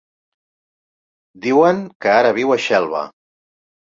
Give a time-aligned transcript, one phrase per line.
[1.43, 3.03] Diuen que ara viu a Xelva.